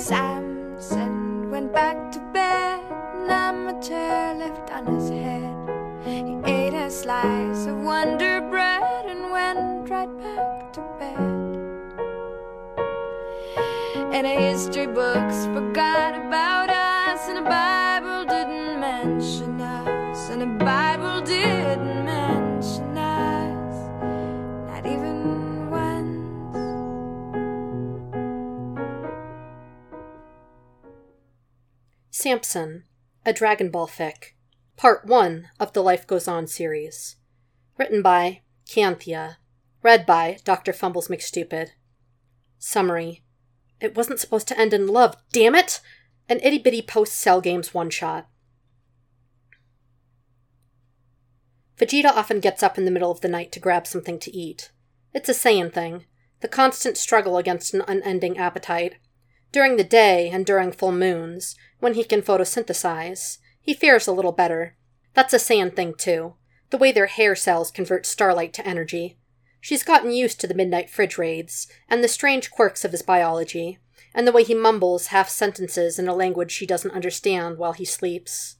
Samson 0.00 1.50
went 1.50 1.74
back 1.74 2.10
to 2.12 2.18
bed, 2.32 2.80
and 3.14 3.30
amateur 3.30 4.32
left 4.34 4.70
on 4.72 4.86
his 4.86 5.10
head. 5.10 5.54
He 6.06 6.40
ate 6.50 6.72
a 6.72 6.90
slice 6.90 7.66
of 7.66 7.76
Wonder 7.76 8.40
Bread 8.40 9.04
and 9.04 9.30
went 9.30 9.90
right 9.90 10.08
back 10.18 10.72
to 10.72 10.80
bed. 10.98 11.18
And 14.14 14.26
history 14.26 14.86
books 14.86 15.44
forgot 15.52 16.14
about 16.14 16.70
us, 16.70 17.28
and 17.28 17.36
the 17.36 17.42
Samson, 32.20 32.84
a 33.24 33.32
Dragon 33.32 33.70
Ball 33.70 33.88
fic, 33.88 34.34
part 34.76 35.06
one 35.06 35.48
of 35.58 35.72
the 35.72 35.82
Life 35.82 36.06
Goes 36.06 36.28
On 36.28 36.46
series. 36.46 37.16
Written 37.78 38.02
by 38.02 38.42
Kanthia. 38.68 39.36
Read 39.82 40.04
by 40.04 40.36
Dr. 40.44 40.74
Fumbles 40.74 41.08
McStupid. 41.08 41.70
Summary. 42.58 43.24
It 43.80 43.96
wasn't 43.96 44.20
supposed 44.20 44.48
to 44.48 44.60
end 44.60 44.74
in 44.74 44.86
love, 44.86 45.16
damn 45.32 45.54
it! 45.54 45.80
An 46.28 46.40
itty 46.42 46.58
bitty 46.58 46.82
post 46.82 47.14
cell 47.14 47.40
games 47.40 47.72
one 47.72 47.88
shot. 47.88 48.28
Vegeta 51.78 52.10
often 52.14 52.40
gets 52.40 52.62
up 52.62 52.76
in 52.76 52.84
the 52.84 52.90
middle 52.90 53.10
of 53.10 53.22
the 53.22 53.28
night 53.28 53.50
to 53.52 53.60
grab 53.60 53.86
something 53.86 54.18
to 54.18 54.36
eat. 54.36 54.72
It's 55.14 55.30
a 55.30 55.32
Saiyan 55.32 55.72
thing, 55.72 56.04
the 56.40 56.48
constant 56.48 56.98
struggle 56.98 57.38
against 57.38 57.72
an 57.72 57.82
unending 57.88 58.36
appetite. 58.36 58.96
During 59.52 59.76
the 59.76 59.84
day 59.84 60.30
and 60.30 60.46
during 60.46 60.70
full 60.70 60.92
moons, 60.92 61.56
when 61.80 61.94
he 61.94 62.04
can 62.04 62.22
photosynthesize, 62.22 63.38
he 63.60 63.74
fares 63.74 64.06
a 64.06 64.12
little 64.12 64.32
better. 64.32 64.76
That's 65.14 65.34
a 65.34 65.38
Saiyan 65.38 65.74
thing 65.74 65.94
too, 65.94 66.34
the 66.70 66.78
way 66.78 66.92
their 66.92 67.06
hair 67.06 67.34
cells 67.34 67.70
convert 67.70 68.06
starlight 68.06 68.52
to 68.54 68.66
energy. 68.66 69.18
She's 69.60 69.82
gotten 69.82 70.12
used 70.12 70.40
to 70.40 70.46
the 70.46 70.54
midnight 70.54 70.88
fridge 70.88 71.18
raids, 71.18 71.66
and 71.88 72.02
the 72.02 72.08
strange 72.08 72.50
quirks 72.50 72.84
of 72.84 72.92
his 72.92 73.02
biology, 73.02 73.78
and 74.14 74.26
the 74.26 74.32
way 74.32 74.44
he 74.44 74.54
mumbles 74.54 75.08
half 75.08 75.28
sentences 75.28 75.98
in 75.98 76.08
a 76.08 76.14
language 76.14 76.52
she 76.52 76.66
doesn't 76.66 76.92
understand 76.92 77.58
while 77.58 77.72
he 77.72 77.84
sleeps. 77.84 78.56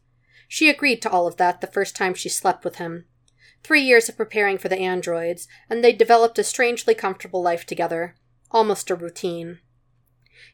She 0.49 0.69
agreed 0.69 1.01
to 1.03 1.11
all 1.11 1.27
of 1.27 1.37
that 1.37 1.61
the 1.61 1.69
first 1.69 1.95
time 1.95 2.15
she 2.15 2.29
slept 2.29 2.65
with 2.65 2.77
him. 2.77 3.07
Three 3.63 3.81
years 3.81 4.09
of 4.09 4.17
preparing 4.17 4.59
for 4.59 4.69
the 4.69 4.79
androids, 4.79 5.47
and 5.69 5.83
they'd 5.83 5.97
developed 5.97 6.39
a 6.39 6.45
strangely 6.45 6.95
comfortable 6.95 7.43
life 7.43 7.65
together, 7.65 8.17
almost 8.51 8.91
a 8.91 8.95
routine. 8.95 9.61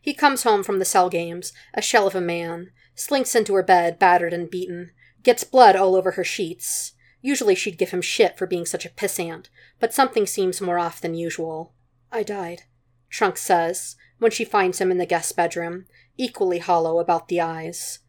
He 0.00 0.14
comes 0.14 0.42
home 0.42 0.62
from 0.62 0.78
the 0.78 0.84
cell 0.84 1.08
games, 1.08 1.52
a 1.74 1.82
shell 1.82 2.06
of 2.06 2.14
a 2.14 2.20
man, 2.20 2.70
slinks 2.94 3.34
into 3.34 3.54
her 3.54 3.62
bed, 3.62 3.98
battered 3.98 4.32
and 4.32 4.50
beaten, 4.50 4.90
gets 5.22 5.44
blood 5.44 5.76
all 5.76 5.94
over 5.94 6.12
her 6.12 6.24
sheets. 6.24 6.92
Usually 7.20 7.54
she'd 7.54 7.78
give 7.78 7.90
him 7.90 8.02
shit 8.02 8.38
for 8.38 8.46
being 8.46 8.66
such 8.66 8.86
a 8.86 8.90
pissant, 8.90 9.48
but 9.80 9.92
something 9.92 10.26
seems 10.26 10.60
more 10.60 10.78
off 10.78 11.00
than 11.00 11.14
usual. 11.14 11.74
I 12.12 12.22
died, 12.22 12.62
Trunks 13.10 13.42
says, 13.42 13.96
when 14.18 14.30
she 14.30 14.44
finds 14.44 14.80
him 14.80 14.90
in 14.90 14.98
the 14.98 15.06
guest 15.06 15.36
bedroom, 15.36 15.86
equally 16.16 16.58
hollow 16.58 16.98
about 16.98 17.28
the 17.28 17.40
eyes. 17.40 18.00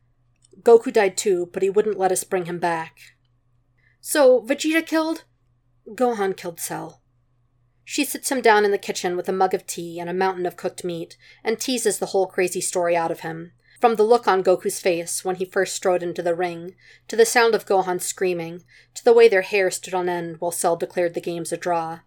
Goku 0.61 0.91
died 0.91 1.17
too, 1.17 1.49
but 1.51 1.63
he 1.63 1.69
wouldn't 1.69 1.99
let 1.99 2.11
us 2.11 2.23
bring 2.23 2.45
him 2.45 2.59
back. 2.59 2.97
So, 3.99 4.41
Vegeta 4.41 4.85
killed? 4.85 5.25
Gohan 5.89 6.35
killed 6.35 6.59
Cell. 6.59 7.01
She 7.89 8.03
sits 8.03 8.29
him 8.29 8.41
down 8.41 8.65
in 8.65 8.71
the 8.71 8.77
kitchen 8.77 9.15
with 9.15 9.29
a 9.29 9.31
mug 9.31 9.53
of 9.53 9.65
tea 9.65 9.97
and 9.97 10.09
a 10.09 10.13
mountain 10.13 10.45
of 10.45 10.57
cooked 10.57 10.83
meat, 10.83 11.15
and 11.41 11.57
teases 11.57 11.99
the 11.99 12.07
whole 12.07 12.27
crazy 12.27 12.59
story 12.59 12.97
out 12.97 13.11
of 13.11 13.21
him. 13.21 13.53
From 13.79 13.95
the 13.95 14.03
look 14.03 14.27
on 14.27 14.43
Goku's 14.43 14.81
face 14.81 15.23
when 15.23 15.37
he 15.37 15.45
first 15.45 15.73
strode 15.73 16.03
into 16.03 16.21
the 16.21 16.35
ring, 16.35 16.75
to 17.07 17.15
the 17.15 17.25
sound 17.25 17.55
of 17.55 17.65
Gohan 17.65 18.01
screaming, 18.01 18.65
to 18.93 19.05
the 19.05 19.13
way 19.13 19.29
their 19.29 19.41
hair 19.41 19.71
stood 19.71 19.93
on 19.93 20.09
end 20.09 20.41
while 20.41 20.51
Cell 20.51 20.75
declared 20.75 21.13
the 21.13 21.21
games 21.21 21.53
a 21.53 21.57
draw, 21.57 21.99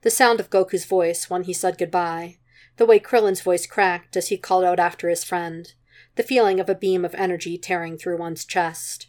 the 0.00 0.10
sound 0.10 0.40
of 0.40 0.48
Goku's 0.48 0.86
voice 0.86 1.28
when 1.28 1.42
he 1.42 1.52
said 1.52 1.76
goodbye, 1.76 2.38
the 2.78 2.86
way 2.86 2.98
Krillin's 2.98 3.42
voice 3.42 3.66
cracked 3.66 4.16
as 4.16 4.28
he 4.28 4.38
called 4.38 4.64
out 4.64 4.80
after 4.80 5.10
his 5.10 5.22
friend, 5.22 5.74
the 6.14 6.22
feeling 6.22 6.60
of 6.60 6.70
a 6.70 6.74
beam 6.74 7.04
of 7.04 7.14
energy 7.14 7.58
tearing 7.58 7.98
through 7.98 8.16
one's 8.16 8.46
chest. 8.46 9.08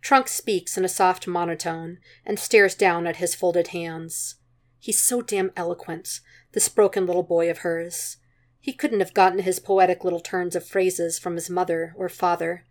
Trunks 0.00 0.32
speaks 0.32 0.78
in 0.78 0.86
a 0.86 0.88
soft 0.88 1.26
monotone 1.26 1.98
and 2.24 2.38
stares 2.38 2.74
down 2.74 3.06
at 3.06 3.16
his 3.16 3.34
folded 3.34 3.68
hands. 3.68 4.36
He's 4.84 4.98
so 4.98 5.22
damn 5.22 5.50
eloquent, 5.56 6.20
this 6.52 6.68
broken 6.68 7.06
little 7.06 7.22
boy 7.22 7.50
of 7.50 7.60
hers. 7.60 8.18
He 8.60 8.74
couldn't 8.74 9.00
have 9.00 9.14
gotten 9.14 9.38
his 9.38 9.58
poetic 9.58 10.04
little 10.04 10.20
turns 10.20 10.54
of 10.54 10.68
phrases 10.68 11.18
from 11.18 11.36
his 11.36 11.48
mother 11.48 11.94
or 11.96 12.10
father, 12.10 12.66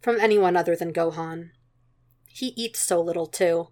from 0.00 0.20
anyone 0.20 0.56
other 0.56 0.76
than 0.76 0.92
Gohan. 0.92 1.50
He 2.28 2.54
eats 2.56 2.78
so 2.78 3.02
little, 3.02 3.26
too. 3.26 3.70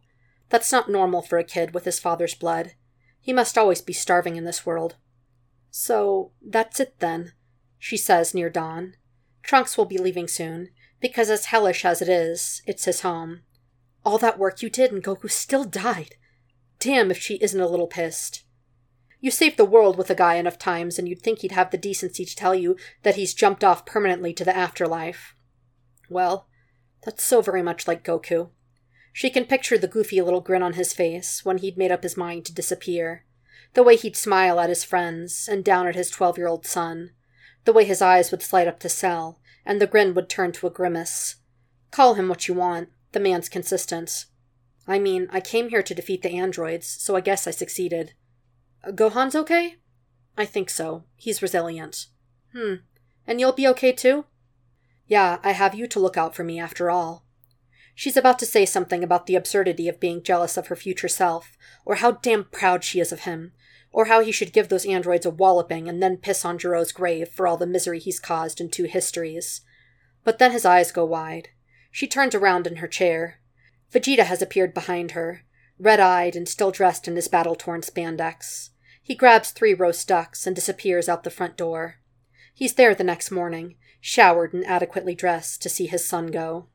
That's 0.48 0.72
not 0.72 0.90
normal 0.90 1.22
for 1.22 1.38
a 1.38 1.44
kid 1.44 1.72
with 1.72 1.84
his 1.84 2.00
father's 2.00 2.34
blood. 2.34 2.72
He 3.20 3.32
must 3.32 3.56
always 3.56 3.80
be 3.80 3.92
starving 3.92 4.34
in 4.34 4.42
this 4.42 4.66
world. 4.66 4.96
So, 5.70 6.32
that's 6.44 6.80
it 6.80 6.96
then, 6.98 7.30
she 7.78 7.96
says 7.96 8.34
near 8.34 8.50
dawn. 8.50 8.94
Trunks 9.44 9.78
will 9.78 9.84
be 9.84 9.98
leaving 9.98 10.26
soon, 10.26 10.70
because 11.00 11.30
as 11.30 11.44
hellish 11.44 11.84
as 11.84 12.02
it 12.02 12.08
is, 12.08 12.60
it's 12.66 12.86
his 12.86 13.02
home. 13.02 13.42
All 14.04 14.18
that 14.18 14.36
work 14.36 14.62
you 14.62 14.68
did 14.68 14.90
and 14.90 15.00
Goku 15.00 15.30
still 15.30 15.62
died. 15.62 16.16
Damn 16.84 17.10
if 17.10 17.16
she 17.16 17.36
isn't 17.36 17.58
a 17.58 17.66
little 17.66 17.86
pissed. 17.86 18.42
You 19.18 19.30
saved 19.30 19.56
the 19.56 19.64
world 19.64 19.96
with 19.96 20.10
a 20.10 20.14
guy 20.14 20.34
enough 20.34 20.58
times, 20.58 20.98
and 20.98 21.08
you'd 21.08 21.22
think 21.22 21.38
he'd 21.38 21.52
have 21.52 21.70
the 21.70 21.78
decency 21.78 22.26
to 22.26 22.36
tell 22.36 22.54
you 22.54 22.76
that 23.04 23.14
he's 23.14 23.32
jumped 23.32 23.64
off 23.64 23.86
permanently 23.86 24.34
to 24.34 24.44
the 24.44 24.54
afterlife. 24.54 25.34
Well, 26.10 26.46
that's 27.02 27.24
so 27.24 27.40
very 27.40 27.62
much 27.62 27.88
like 27.88 28.04
Goku. 28.04 28.50
She 29.14 29.30
can 29.30 29.46
picture 29.46 29.78
the 29.78 29.88
goofy 29.88 30.20
little 30.20 30.42
grin 30.42 30.62
on 30.62 30.74
his 30.74 30.92
face 30.92 31.42
when 31.42 31.56
he'd 31.56 31.78
made 31.78 31.90
up 31.90 32.02
his 32.02 32.18
mind 32.18 32.44
to 32.44 32.52
disappear, 32.52 33.24
the 33.72 33.82
way 33.82 33.96
he'd 33.96 34.14
smile 34.14 34.60
at 34.60 34.68
his 34.68 34.84
friends 34.84 35.48
and 35.50 35.64
down 35.64 35.86
at 35.86 35.94
his 35.94 36.10
twelve 36.10 36.36
year 36.36 36.48
old 36.48 36.66
son, 36.66 37.12
the 37.64 37.72
way 37.72 37.86
his 37.86 38.02
eyes 38.02 38.30
would 38.30 38.42
slide 38.42 38.68
up 38.68 38.78
to 38.80 38.90
Cell, 38.90 39.40
and 39.64 39.80
the 39.80 39.86
grin 39.86 40.12
would 40.12 40.28
turn 40.28 40.52
to 40.52 40.66
a 40.66 40.70
grimace. 40.70 41.36
Call 41.90 42.12
him 42.12 42.28
what 42.28 42.46
you 42.46 42.52
want, 42.52 42.90
the 43.12 43.20
man's 43.20 43.48
consistent. 43.48 44.26
I 44.86 44.98
mean, 44.98 45.28
I 45.30 45.40
came 45.40 45.70
here 45.70 45.82
to 45.82 45.94
defeat 45.94 46.22
the 46.22 46.36
androids, 46.36 46.86
so 46.86 47.16
I 47.16 47.20
guess 47.20 47.46
I 47.46 47.50
succeeded. 47.50 48.12
Gohan's 48.94 49.34
okay? 49.34 49.76
I 50.36 50.44
think 50.44 50.68
so. 50.68 51.04
He's 51.16 51.42
resilient. 51.42 52.06
Hmm. 52.52 52.74
And 53.26 53.40
you'll 53.40 53.52
be 53.52 53.68
okay 53.68 53.92
too? 53.92 54.26
Yeah, 55.06 55.38
I 55.42 55.52
have 55.52 55.74
you 55.74 55.86
to 55.86 56.00
look 56.00 56.16
out 56.16 56.34
for 56.34 56.44
me 56.44 56.58
after 56.58 56.90
all. 56.90 57.24
She's 57.94 58.16
about 58.16 58.38
to 58.40 58.46
say 58.46 58.66
something 58.66 59.04
about 59.04 59.26
the 59.26 59.36
absurdity 59.36 59.88
of 59.88 60.00
being 60.00 60.22
jealous 60.22 60.56
of 60.56 60.66
her 60.66 60.76
future 60.76 61.08
self, 61.08 61.56
or 61.84 61.96
how 61.96 62.12
damn 62.12 62.44
proud 62.44 62.82
she 62.82 63.00
is 63.00 63.12
of 63.12 63.20
him, 63.20 63.52
or 63.92 64.06
how 64.06 64.20
he 64.20 64.32
should 64.32 64.52
give 64.52 64.68
those 64.68 64.84
androids 64.84 65.24
a 65.24 65.30
walloping 65.30 65.88
and 65.88 66.02
then 66.02 66.16
piss 66.16 66.44
on 66.44 66.58
Gero's 66.58 66.90
grave 66.90 67.28
for 67.28 67.46
all 67.46 67.56
the 67.56 67.66
misery 67.66 68.00
he's 68.00 68.18
caused 68.18 68.60
in 68.60 68.68
two 68.68 68.84
histories. 68.84 69.60
But 70.24 70.38
then 70.38 70.50
his 70.50 70.64
eyes 70.64 70.90
go 70.90 71.04
wide. 71.04 71.50
She 71.92 72.08
turns 72.08 72.34
around 72.34 72.66
in 72.66 72.76
her 72.76 72.88
chair. 72.88 73.40
Vegeta 73.94 74.24
has 74.24 74.42
appeared 74.42 74.74
behind 74.74 75.12
her, 75.12 75.42
red 75.78 76.00
eyed 76.00 76.34
and 76.34 76.48
still 76.48 76.72
dressed 76.72 77.06
in 77.06 77.14
his 77.14 77.28
battle 77.28 77.54
torn 77.54 77.80
spandex. 77.80 78.70
He 79.00 79.14
grabs 79.14 79.52
three 79.52 79.72
roast 79.72 80.08
ducks 80.08 80.48
and 80.48 80.56
disappears 80.56 81.08
out 81.08 81.22
the 81.22 81.30
front 81.30 81.56
door. 81.56 82.00
He's 82.52 82.74
there 82.74 82.94
the 82.94 83.04
next 83.04 83.30
morning, 83.30 83.76
showered 84.00 84.52
and 84.52 84.66
adequately 84.66 85.14
dressed 85.14 85.62
to 85.62 85.68
see 85.68 85.86
his 85.86 86.04
son 86.04 86.32
go. 86.32 86.66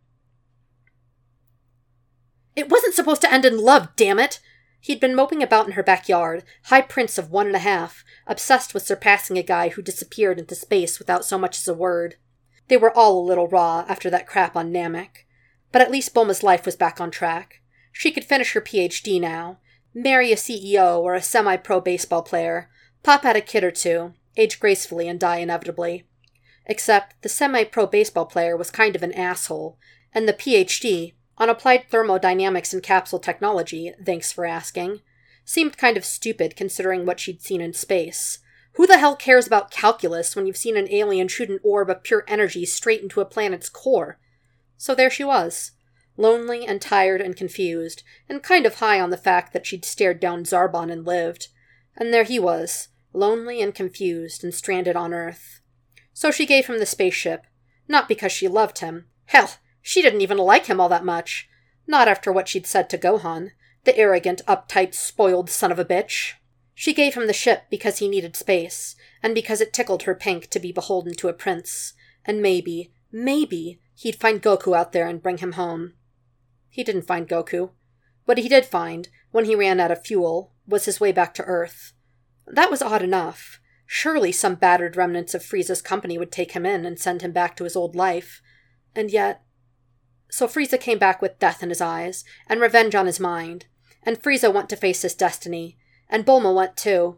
It 2.56 2.70
wasn't 2.70 2.96
supposed 2.96 3.22
to 3.22 3.32
end 3.32 3.44
in 3.44 3.58
love, 3.58 3.90
damn 3.98 4.20
it! 4.20 4.40
He'd 4.80 5.02
been 5.02 5.16
moping 5.16 5.44
about 5.44 5.66
in 5.66 5.74
her 5.74 5.84
backyard, 5.84 6.46
high 6.66 6.82
prince 6.82 7.18
of 7.18 7.32
one 7.32 7.48
and 7.48 7.56
a 7.56 7.60
half, 7.60 8.06
obsessed 8.28 8.74
with 8.74 8.84
surpassing 8.84 9.38
a 9.38 9.44
guy 9.44 9.70
who 9.70 9.82
disappeared 9.82 10.40
into 10.40 10.56
space 10.56 11.00
without 11.00 11.26
so 11.26 11.38
much 11.38 11.58
as 11.58 11.68
a 11.68 11.74
word. 11.74 12.16
They 12.70 12.78
were 12.78 12.96
all 12.96 13.20
a 13.20 13.28
little 13.28 13.50
raw 13.50 13.84
after 13.90 14.10
that 14.10 14.26
crap 14.26 14.56
on 14.56 14.72
Namek. 14.72 15.26
But 15.72 15.82
at 15.82 15.92
least 15.92 16.14
Bulma's 16.14 16.44
life 16.44 16.66
was 16.66 16.76
back 16.76 17.00
on 17.00 17.12
track. 17.12 17.62
She 17.92 18.12
could 18.12 18.26
finish 18.26 18.54
her 18.54 18.62
PhD 18.62 19.20
now, 19.20 19.60
marry 19.94 20.32
a 20.32 20.36
CEO 20.36 21.00
or 21.00 21.14
a 21.14 21.22
semi 21.22 21.58
pro 21.58 21.82
baseball 21.82 22.22
player, 22.22 22.70
pop 23.04 23.26
out 23.26 23.36
a 23.36 23.42
kid 23.42 23.64
or 23.64 23.72
two, 23.72 24.14
age 24.38 24.60
gracefully, 24.60 25.08
and 25.08 25.20
die 25.20 25.38
inevitably. 25.38 26.06
Except 26.66 27.22
the 27.22 27.30
semi 27.30 27.64
pro 27.64 27.88
baseball 27.88 28.26
player 28.26 28.56
was 28.56 28.72
kind 28.72 28.96
of 28.96 29.04
an 29.04 29.14
asshole, 29.14 29.78
and 30.14 30.28
the 30.28 30.34
PhD, 30.34 31.14
on 31.38 31.50
applied 31.50 31.90
thermodynamics 31.90 32.74
and 32.74 32.84
capsule 32.84 33.20
technology, 33.20 33.94
thanks 34.06 34.32
for 34.32 34.46
asking, 34.46 35.02
seemed 35.46 35.78
kind 35.78 35.98
of 35.98 36.06
stupid 36.06 36.56
considering 36.56 37.06
what 37.06 37.20
she'd 37.20 37.42
seen 37.42 37.62
in 37.62 37.74
space. 37.74 38.40
Who 38.74 38.86
the 38.86 39.00
hell 39.00 39.16
cares 39.16 39.48
about 39.48 39.72
calculus 39.72 40.36
when 40.36 40.46
you've 40.46 40.58
seen 40.58 40.78
an 40.78 40.92
alien 40.92 41.28
shoot 41.28 41.50
an 41.50 41.60
orb 41.64 41.90
of 41.90 42.04
pure 42.04 42.24
energy 42.28 42.66
straight 42.66 43.02
into 43.02 43.20
a 43.20 43.26
planet's 43.26 43.70
core? 43.70 44.20
So 44.80 44.96
there 44.96 45.10
she 45.10 45.26
was, 45.26 45.74
lonely 46.16 46.66
and 46.66 46.82
tired 46.82 47.20
and 47.20 47.36
confused, 47.36 48.02
and 48.30 48.42
kind 48.42 48.66
of 48.66 48.76
high 48.76 48.98
on 48.98 49.10
the 49.10 49.18
fact 49.18 49.52
that 49.52 49.66
she'd 49.66 49.84
stared 49.84 50.22
down 50.22 50.46
Zarbon 50.46 50.90
and 50.90 51.06
lived. 51.06 51.50
And 51.98 52.14
there 52.14 52.24
he 52.24 52.40
was, 52.40 52.88
lonely 53.12 53.62
and 53.62 53.76
confused 53.76 54.42
and 54.42 54.54
stranded 54.54 54.96
on 54.96 55.14
Earth. 55.14 55.60
So 56.14 56.32
she 56.32 56.46
gave 56.46 56.68
him 56.68 56.80
the 56.80 56.86
spaceship, 56.86 57.46
not 57.90 58.08
because 58.08 58.32
she 58.32 58.48
loved 58.48 58.80
him. 58.80 59.08
Hell, 59.26 59.56
she 59.82 60.02
didn't 60.02 60.22
even 60.22 60.38
like 60.38 60.68
him 60.68 60.80
all 60.80 60.88
that 60.88 61.04
much. 61.04 61.50
Not 61.86 62.08
after 62.08 62.32
what 62.32 62.48
she'd 62.48 62.66
said 62.66 62.90
to 62.92 62.98
Gohan, 62.98 63.52
the 63.84 63.98
arrogant, 63.98 64.42
uptight, 64.48 64.94
spoiled 64.94 65.50
son 65.50 65.74
of 65.74 65.80
a 65.80 65.84
bitch. 65.84 66.36
She 66.74 66.94
gave 66.94 67.16
him 67.16 67.28
the 67.28 67.34
ship 67.34 67.64
because 67.70 67.98
he 67.98 68.08
needed 68.08 68.38
space, 68.38 68.96
and 69.22 69.36
because 69.36 69.60
it 69.60 69.74
tickled 69.74 70.04
her 70.04 70.16
pink 70.16 70.50
to 70.52 70.60
be 70.60 70.72
beholden 70.72 71.16
to 71.16 71.28
a 71.28 71.34
prince, 71.34 71.96
and 72.24 72.42
maybe, 72.42 72.94
maybe, 73.12 73.82
he'd 74.00 74.16
find 74.16 74.42
Goku 74.42 74.76
out 74.76 74.94
there 74.94 75.08
and 75.08 75.22
bring 75.22 75.40
him 75.40 75.54
home. 75.54 75.94
He 76.70 76.86
didn't 76.86 77.08
find 77.08 77.28
Goku. 77.28 77.72
What 78.24 78.38
he 78.38 78.48
did 78.48 78.66
find, 78.66 79.10
when 79.32 79.44
he 79.44 79.56
ran 79.56 79.80
out 79.82 79.92
of 79.92 80.06
fuel, 80.06 80.54
was 80.66 80.86
his 80.86 81.02
way 81.02 81.12
back 81.12 81.34
to 81.34 81.44
Earth. 81.44 81.92
That 82.48 82.72
was 82.72 82.82
odd 82.82 83.02
enough. 83.02 83.60
Surely 83.86 84.32
some 84.32 84.56
battered 84.56 84.96
remnants 84.96 85.34
of 85.34 85.44
Frieza's 85.44 85.82
company 85.82 86.18
would 86.18 86.32
take 86.32 86.54
him 86.54 86.66
in 86.66 86.86
and 86.86 86.98
send 86.98 87.22
him 87.22 87.34
back 87.34 87.58
to 87.58 87.66
his 87.66 87.76
old 87.76 87.94
life. 87.94 88.42
And 88.96 89.12
yet. 89.12 89.42
So 90.32 90.48
Frieza 90.48 90.80
came 90.80 91.00
back 91.00 91.22
with 91.22 91.40
death 91.40 91.62
in 91.62 91.70
his 91.70 91.82
eyes, 91.82 92.24
and 92.48 92.62
revenge 92.62 92.96
on 92.96 93.06
his 93.06 93.20
mind. 93.20 93.66
And 94.04 94.22
Frieza 94.22 94.54
went 94.54 94.70
to 94.70 94.78
face 94.78 95.02
his 95.02 95.16
destiny. 95.16 95.78
And 96.10 96.26
Bulma 96.26 96.56
went 96.56 96.78
too. 96.78 97.18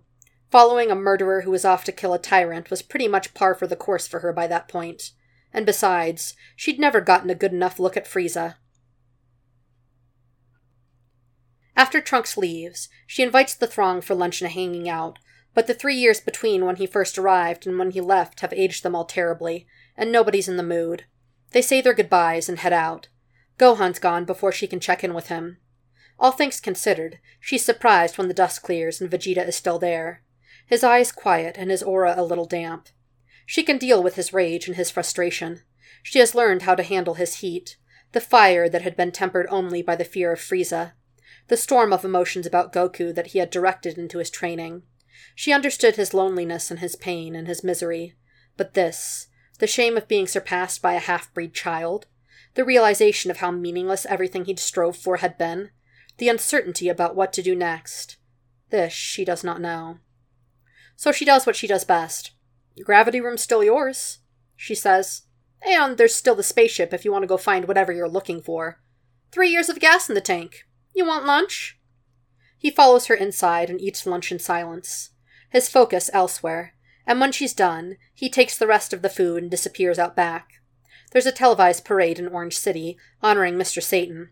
Following 0.50 0.90
a 0.90 0.96
murderer 0.96 1.42
who 1.42 1.52
was 1.52 1.64
off 1.64 1.84
to 1.84 1.92
kill 1.92 2.14
a 2.14 2.20
tyrant 2.20 2.72
was 2.72 2.82
pretty 2.82 3.08
much 3.08 3.36
par 3.36 3.54
for 3.54 3.68
the 3.68 3.76
course 3.76 4.08
for 4.08 4.22
her 4.22 4.34
by 4.34 4.48
that 4.48 4.68
point. 4.68 5.12
And 5.54 5.66
besides, 5.66 6.36
she'd 6.56 6.80
never 6.80 7.02
gotten 7.02 7.30
a 7.30 7.36
good 7.36 7.52
enough 7.52 7.80
look 7.80 7.98
at 7.98 8.06
Frieza. 8.06 8.56
After 11.76 12.00
Trunks 12.00 12.38
leaves, 12.38 12.90
she 13.08 13.24
invites 13.24 13.56
the 13.56 13.68
throng 13.68 14.02
for 14.02 14.14
lunch 14.14 14.42
and 14.42 14.52
hanging 14.52 14.88
out, 14.88 15.20
but 15.54 15.68
the 15.68 15.74
three 15.74 15.96
years 15.96 16.22
between 16.22 16.66
when 16.66 16.78
he 16.78 16.86
first 16.86 17.18
arrived 17.18 17.66
and 17.66 17.78
when 17.78 17.92
he 17.92 18.02
left 18.02 18.42
have 18.42 18.54
aged 18.54 18.84
them 18.84 18.96
all 18.96 19.06
terribly, 19.06 19.68
and 19.98 20.12
nobody's 20.12 20.48
in 20.48 20.58
the 20.58 20.64
mood. 20.64 21.06
They 21.52 21.62
say 21.62 21.82
their 21.82 21.94
goodbyes 21.94 22.48
and 22.48 22.60
head 22.60 22.74
out. 22.74 23.10
Gohan's 23.58 24.00
gone 24.00 24.26
before 24.26 24.52
she 24.52 24.68
can 24.68 24.80
check 24.80 25.04
in 25.04 25.14
with 25.14 25.28
him. 25.28 25.58
All 26.20 26.32
things 26.32 26.60
considered, 26.60 27.20
she's 27.40 27.66
surprised 27.66 28.18
when 28.18 28.28
the 28.28 28.34
dust 28.34 28.62
clears 28.62 29.02
and 29.02 29.10
Vegeta 29.10 29.48
is 29.48 29.56
still 29.56 29.80
there. 29.80 30.24
His 30.68 30.84
eyes 30.84 31.12
quiet 31.12 31.56
and 31.58 31.72
his 31.72 31.84
aura 31.84 32.14
a 32.16 32.24
little 32.24 32.46
damp. 32.46 32.88
She 33.46 33.64
can 33.64 33.78
deal 33.78 34.02
with 34.02 34.16
his 34.16 34.34
rage 34.34 34.68
and 34.68 34.76
his 34.76 34.90
frustration. 34.90 35.62
She 36.04 36.20
has 36.20 36.36
learned 36.36 36.64
how 36.64 36.76
to 36.76 36.84
handle 36.84 37.16
his 37.16 37.36
heat, 37.36 37.78
the 38.12 38.22
fire 38.22 38.68
that 38.70 38.82
had 38.82 38.96
been 38.96 39.12
tempered 39.12 39.48
only 39.50 39.82
by 39.82 39.96
the 39.96 40.06
fear 40.06 40.32
of 40.32 40.40
Frieza, 40.40 40.94
the 41.48 41.58
storm 41.58 41.92
of 41.94 42.06
emotions 42.06 42.46
about 42.46 42.74
Goku 42.74 43.14
that 43.14 43.28
he 43.28 43.40
had 43.40 43.50
directed 43.50 43.98
into 43.98 44.20
his 44.20 44.30
training. 44.30 44.84
She 45.36 45.52
understood 45.52 45.96
his 45.96 46.14
loneliness 46.14 46.72
and 46.72 46.80
his 46.80 46.96
pain 46.96 47.36
and 47.36 47.48
his 47.48 47.64
misery. 47.64 48.16
But 48.58 48.74
this, 48.74 49.28
the 49.60 49.68
shame 49.68 49.98
of 49.98 50.08
being 50.08 50.28
surpassed 50.28 50.82
by 50.82 50.94
a 50.94 51.00
half 51.00 51.34
breed 51.34 51.54
child, 51.54 52.08
the 52.56 52.66
realization 52.66 53.32
of 53.32 53.38
how 53.38 53.52
meaningless 53.52 54.06
everything 54.06 54.46
he'd 54.46 54.60
strove 54.60 54.98
for 54.98 55.18
had 55.18 55.38
been, 55.38 55.72
the 56.18 56.30
uncertainty 56.30 56.90
about 56.90 57.16
what 57.16 57.32
to 57.34 57.42
do 57.42 57.56
next, 57.56 58.18
this 58.70 58.94
she 58.94 59.24
does 59.24 59.44
not 59.44 59.62
know. 59.62 60.00
So 60.96 61.12
she 61.12 61.26
does 61.26 61.46
what 61.46 61.56
she 61.56 61.68
does 61.68 61.84
best. 61.84 62.32
Gravity 62.84 63.22
room's 63.22 63.42
still 63.42 63.64
yours, 63.64 64.20
she 64.56 64.76
says. 64.76 65.24
And 65.64 65.98
there's 65.98 66.16
still 66.16 66.36
the 66.36 66.44
spaceship 66.44 66.94
if 66.94 67.06
you 67.06 67.12
want 67.12 67.24
to 67.24 67.28
go 67.28 67.38
find 67.38 67.68
whatever 67.68 67.92
you're 67.92 68.10
looking 68.10 68.42
for. 68.42 68.82
Three 69.32 69.50
years 69.50 69.70
of 69.70 69.80
gas 69.80 70.10
in 70.10 70.16
the 70.16 70.22
tank. 70.22 70.66
You 70.94 71.06
want 71.06 71.26
lunch? 71.26 71.80
He 72.58 72.70
follows 72.70 73.08
her 73.08 73.16
inside 73.16 73.70
and 73.70 73.80
eats 73.80 74.06
lunch 74.06 74.32
in 74.32 74.40
silence, 74.40 75.12
his 75.50 75.70
focus 75.70 76.10
elsewhere, 76.14 76.76
and 77.08 77.20
when 77.20 77.32
she's 77.32 77.54
done, 77.54 77.98
he 78.14 78.30
takes 78.30 78.58
the 78.58 78.68
rest 78.68 78.94
of 78.94 79.02
the 79.02 79.10
food 79.10 79.42
and 79.42 79.50
disappears 79.50 79.98
out 79.98 80.16
back. 80.16 80.62
There's 81.12 81.26
a 81.26 81.32
televised 81.32 81.84
parade 81.86 82.20
in 82.20 82.28
Orange 82.28 82.58
City, 82.58 82.98
honoring 83.22 83.56
Mr. 83.56 83.82
Satan. 83.82 84.30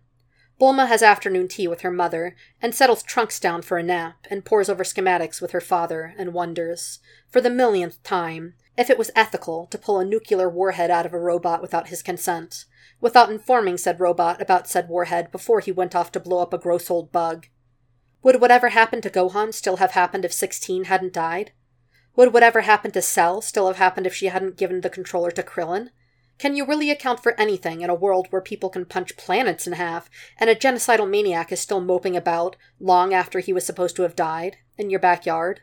Bulma 0.60 0.88
has 0.88 1.02
afternoon 1.02 1.48
tea 1.48 1.70
with 1.70 1.82
her 1.82 1.92
mother, 1.92 2.36
and 2.62 2.76
settles 2.76 3.02
Trunks 3.02 3.40
down 3.40 3.62
for 3.62 3.78
a 3.78 3.84
nap, 3.84 4.28
and 4.30 4.44
pores 4.44 4.70
over 4.70 4.84
schematics 4.84 5.42
with 5.42 5.52
her 5.52 5.62
father, 5.62 6.14
and 6.18 6.34
wonders, 6.34 7.00
for 7.30 7.40
the 7.40 7.50
millionth 7.50 8.04
time, 8.04 8.56
if 8.78 8.90
it 8.90 8.98
was 8.98 9.12
ethical 9.16 9.68
to 9.68 9.78
pull 9.78 10.00
a 10.00 10.06
nuclear 10.06 10.50
warhead 10.50 10.92
out 10.92 11.06
of 11.06 11.14
a 11.14 11.20
robot 11.20 11.62
without 11.62 11.88
his 11.88 12.04
consent, 12.04 12.66
without 13.00 13.32
informing 13.32 13.78
said 13.78 14.02
robot 14.02 14.42
about 14.42 14.68
said 14.68 14.90
warhead 14.90 15.32
before 15.32 15.62
he 15.62 15.72
went 15.72 15.96
off 15.96 16.12
to 16.12 16.20
blow 16.20 16.40
up 16.40 16.54
a 16.54 16.58
gross 16.58 16.92
old 16.92 17.10
bug. 17.10 17.48
Would 18.22 18.42
whatever 18.42 18.70
happened 18.70 19.04
to 19.04 19.10
Gohan 19.10 19.54
still 19.54 19.78
have 19.78 19.92
happened 19.92 20.26
if 20.26 20.34
16 20.34 20.86
hadn't 20.86 21.14
died? 21.14 21.54
Would 22.18 22.34
whatever 22.34 22.62
happened 22.62 22.94
to 22.96 23.02
Cell 23.02 23.42
still 23.42 23.68
have 23.68 23.78
happened 23.78 24.06
if 24.06 24.14
she 24.14 24.26
hadn't 24.26 24.58
given 24.58 24.82
the 24.82 24.90
controller 24.90 25.32
to 25.32 25.44
Krillin? 25.44 25.92
Can 26.40 26.56
you 26.56 26.66
really 26.66 26.90
account 26.90 27.22
for 27.22 27.38
anything 27.38 27.82
in 27.82 27.90
a 27.90 27.96
world 27.96 28.28
where 28.30 28.42
people 28.42 28.70
can 28.70 28.86
punch 28.86 29.18
planets 29.18 29.68
in 29.68 29.74
half 29.74 30.10
and 30.38 30.50
a 30.50 30.56
genocidal 30.56 31.08
maniac 31.08 31.52
is 31.52 31.60
still 31.60 31.82
moping 31.82 32.16
about 32.16 32.56
long 32.80 33.14
after 33.14 33.40
he 33.40 33.52
was 33.52 33.66
supposed 33.66 33.98
to 33.98 34.04
have 34.04 34.16
died 34.16 34.56
in 34.78 34.90
your 34.90 35.02
backyard? 35.02 35.62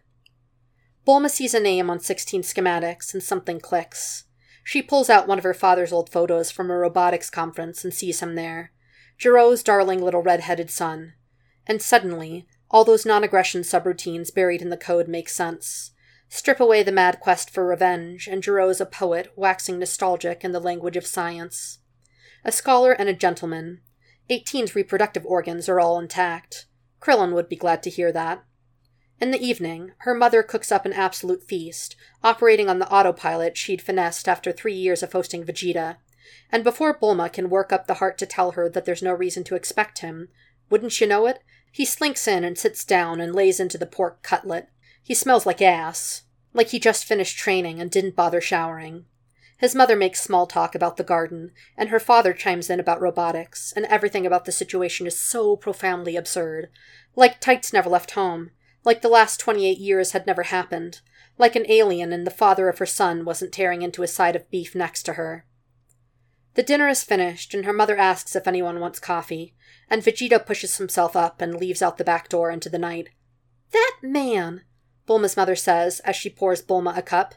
Bulma 1.06 1.30
sees 1.30 1.54
a 1.54 1.60
name 1.60 1.88
on 1.88 1.98
16 1.98 2.42
schematics 2.42 3.14
and 3.14 3.22
something 3.22 3.58
clicks. 3.58 4.24
She 4.64 4.82
pulls 4.82 5.08
out 5.08 5.26
one 5.26 5.38
of 5.38 5.44
her 5.44 5.54
father's 5.54 5.92
old 5.92 6.10
photos 6.10 6.50
from 6.50 6.70
a 6.70 6.76
robotics 6.76 7.30
conference 7.30 7.82
and 7.82 7.94
sees 7.94 8.20
him 8.20 8.34
there. 8.34 8.72
Gero's 9.18 9.62
darling 9.62 10.02
little 10.02 10.22
red-headed 10.22 10.70
son. 10.70 11.14
And 11.66 11.80
suddenly, 11.80 12.46
all 12.70 12.84
those 12.84 13.06
non-aggression 13.06 13.62
subroutines 13.62 14.34
buried 14.34 14.60
in 14.60 14.68
the 14.68 14.76
code 14.76 15.08
make 15.08 15.30
sense. 15.30 15.92
Strip 16.28 16.60
away 16.60 16.82
the 16.82 16.92
mad 16.92 17.20
quest 17.20 17.50
for 17.50 17.66
revenge, 17.66 18.26
and 18.26 18.42
Gero's 18.42 18.80
a 18.80 18.86
poet 18.86 19.32
waxing 19.36 19.78
nostalgic 19.78 20.44
in 20.44 20.52
the 20.52 20.60
language 20.60 20.96
of 20.96 21.06
science. 21.06 21.78
A 22.44 22.52
scholar 22.52 22.92
and 22.92 23.08
a 23.08 23.14
gentleman. 23.14 23.80
18's 24.28 24.74
reproductive 24.74 25.24
organs 25.24 25.68
are 25.68 25.78
all 25.78 25.98
intact. 25.98 26.66
Krillin 27.00 27.32
would 27.32 27.48
be 27.48 27.56
glad 27.56 27.82
to 27.84 27.90
hear 27.90 28.10
that. 28.12 28.44
In 29.20 29.30
the 29.30 29.42
evening, 29.42 29.92
her 29.98 30.14
mother 30.14 30.42
cooks 30.42 30.70
up 30.70 30.84
an 30.84 30.92
absolute 30.92 31.42
feast, 31.42 31.96
operating 32.22 32.68
on 32.68 32.78
the 32.78 32.90
autopilot 32.90 33.56
she'd 33.56 33.80
finessed 33.80 34.28
after 34.28 34.52
three 34.52 34.74
years 34.74 35.02
of 35.02 35.12
hosting 35.12 35.44
Vegeta. 35.44 35.96
And 36.50 36.64
before 36.64 36.98
Bulma 36.98 37.32
can 37.32 37.48
work 37.48 37.72
up 37.72 37.86
the 37.86 37.94
heart 37.94 38.18
to 38.18 38.26
tell 38.26 38.52
her 38.52 38.68
that 38.68 38.84
there's 38.84 39.02
no 39.02 39.12
reason 39.12 39.44
to 39.44 39.54
expect 39.54 40.00
him, 40.00 40.28
wouldn't 40.68 41.00
you 41.00 41.06
know 41.06 41.26
it? 41.26 41.42
He 41.70 41.84
slinks 41.84 42.26
in 42.26 42.44
and 42.44 42.58
sits 42.58 42.84
down 42.84 43.20
and 43.20 43.34
lays 43.34 43.60
into 43.60 43.78
the 43.78 43.86
pork 43.86 44.22
cutlet. 44.22 44.68
He 45.06 45.14
smells 45.14 45.46
like 45.46 45.62
ass, 45.62 46.22
like 46.52 46.70
he 46.70 46.80
just 46.80 47.04
finished 47.04 47.38
training 47.38 47.80
and 47.80 47.88
didn't 47.88 48.16
bother 48.16 48.40
showering. 48.40 49.04
His 49.56 49.72
mother 49.72 49.94
makes 49.94 50.20
small 50.20 50.48
talk 50.48 50.74
about 50.74 50.96
the 50.96 51.04
garden, 51.04 51.52
and 51.76 51.90
her 51.90 52.00
father 52.00 52.32
chimes 52.32 52.68
in 52.68 52.80
about 52.80 53.00
robotics, 53.00 53.72
and 53.76 53.86
everything 53.86 54.26
about 54.26 54.46
the 54.46 54.50
situation 54.50 55.06
is 55.06 55.16
so 55.16 55.54
profoundly 55.54 56.16
absurd. 56.16 56.70
Like 57.14 57.40
Tights 57.40 57.72
never 57.72 57.88
left 57.88 58.10
home, 58.10 58.50
like 58.82 59.00
the 59.00 59.08
last 59.08 59.38
28 59.38 59.78
years 59.78 60.10
had 60.10 60.26
never 60.26 60.42
happened, 60.42 61.02
like 61.38 61.54
an 61.54 61.70
alien 61.70 62.12
and 62.12 62.26
the 62.26 62.30
father 62.32 62.68
of 62.68 62.78
her 62.78 62.84
son 62.84 63.24
wasn't 63.24 63.52
tearing 63.52 63.82
into 63.82 64.02
a 64.02 64.08
side 64.08 64.34
of 64.34 64.50
beef 64.50 64.74
next 64.74 65.04
to 65.04 65.12
her. 65.12 65.46
The 66.54 66.64
dinner 66.64 66.88
is 66.88 67.04
finished, 67.04 67.54
and 67.54 67.64
her 67.64 67.72
mother 67.72 67.96
asks 67.96 68.34
if 68.34 68.48
anyone 68.48 68.80
wants 68.80 68.98
coffee, 68.98 69.54
and 69.88 70.02
Vegeta 70.02 70.44
pushes 70.44 70.78
himself 70.78 71.14
up 71.14 71.40
and 71.40 71.54
leaves 71.54 71.80
out 71.80 71.96
the 71.96 72.02
back 72.02 72.28
door 72.28 72.50
into 72.50 72.68
the 72.68 72.76
night. 72.76 73.10
That 73.70 73.98
man, 74.02 74.62
Bulma's 75.08 75.36
mother 75.36 75.56
says 75.56 76.00
as 76.00 76.16
she 76.16 76.30
pours 76.30 76.62
Bulma 76.62 76.96
a 76.96 77.02
cup. 77.02 77.34